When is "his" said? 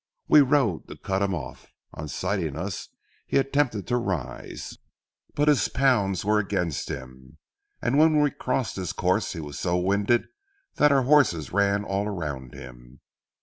5.47-5.67, 8.77-8.93